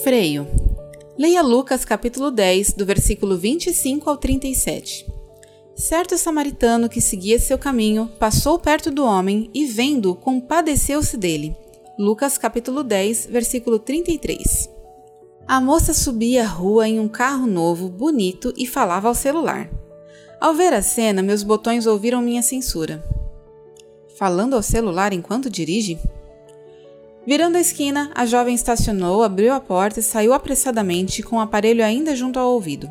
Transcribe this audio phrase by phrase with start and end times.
[0.00, 0.48] Freio.
[1.18, 5.06] Leia Lucas capítulo 10, do versículo 25 ao 37.
[5.76, 11.54] Certo samaritano que seguia seu caminho passou perto do homem e, vendo, compadeceu-se dele.
[11.98, 14.70] Lucas capítulo 10, versículo 33.
[15.46, 19.70] A moça subia a rua em um carro novo, bonito e falava ao celular.
[20.40, 23.04] Ao ver a cena, meus botões ouviram minha censura.
[24.16, 25.98] Falando ao celular enquanto dirige?
[27.24, 31.84] Virando a esquina, a jovem estacionou, abriu a porta e saiu apressadamente, com o aparelho
[31.84, 32.90] ainda junto ao ouvido.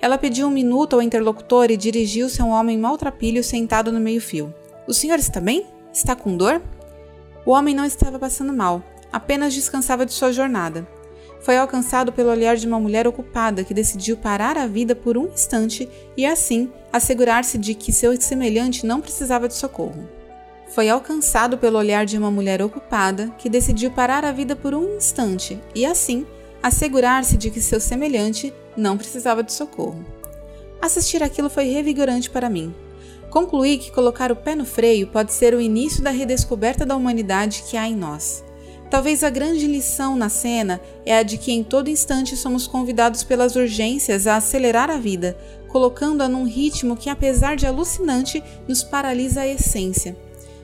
[0.00, 4.54] Ela pediu um minuto ao interlocutor e dirigiu-se a um homem maltrapilho sentado no meio-fio.
[4.86, 5.66] O senhor está bem?
[5.92, 6.62] Está com dor?
[7.44, 10.88] O homem não estava passando mal, apenas descansava de sua jornada.
[11.42, 15.26] Foi alcançado pelo olhar de uma mulher ocupada que decidiu parar a vida por um
[15.26, 20.17] instante e, assim, assegurar-se de que seu semelhante não precisava de socorro
[20.68, 24.96] foi alcançado pelo olhar de uma mulher ocupada que decidiu parar a vida por um
[24.96, 26.26] instante e, assim,
[26.62, 30.04] assegurar-se de que seu semelhante não precisava de socorro.
[30.80, 32.74] Assistir aquilo foi revigorante para mim.
[33.30, 37.64] Concluí que colocar o pé no freio pode ser o início da redescoberta da humanidade
[37.68, 38.44] que há em nós.
[38.90, 43.22] Talvez a grande lição na cena é a de que em todo instante somos convidados
[43.22, 45.36] pelas urgências a acelerar a vida,
[45.68, 50.16] colocando-a num ritmo que, apesar de alucinante, nos paralisa a essência.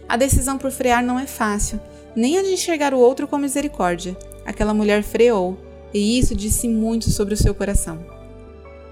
[0.09, 1.81] A decisão por frear não é fácil,
[2.15, 4.17] nem a de enxergar o outro com misericórdia.
[4.45, 5.59] Aquela mulher freou,
[5.93, 8.05] e isso disse muito sobre o seu coração.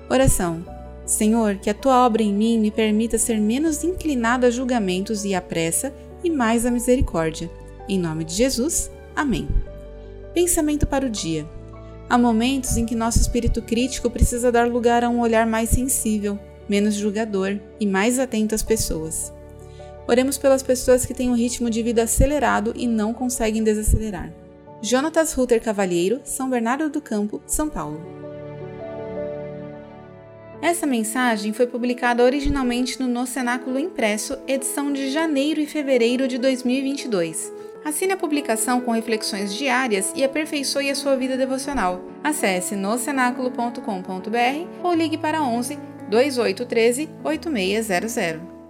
[0.08, 0.64] Oração.
[1.04, 5.34] Senhor, que a tua obra em mim me permita ser menos inclinado a julgamentos e
[5.34, 7.50] à pressa e mais à misericórdia.
[7.88, 8.90] Em nome de Jesus.
[9.14, 9.48] Amém.
[10.32, 11.46] Pensamento para o dia.
[12.08, 16.38] Há momentos em que nosso espírito crítico precisa dar lugar a um olhar mais sensível,
[16.68, 19.32] menos julgador e mais atento às pessoas.
[20.12, 24.30] Oremos pelas pessoas que têm um ritmo de vida acelerado e não conseguem desacelerar.
[24.82, 27.98] Jonatas Rutter Cavalheiro, São Bernardo do Campo, São Paulo.
[30.60, 36.36] Essa mensagem foi publicada originalmente no No Cenáculo Impresso, edição de janeiro e fevereiro de
[36.36, 37.50] 2022.
[37.82, 42.04] Assine a publicação com reflexões diárias e aperfeiçoe a sua vida devocional.
[42.22, 45.78] Acesse nocenáculo.com.br ou ligue para 11
[46.10, 48.61] 2813 8600.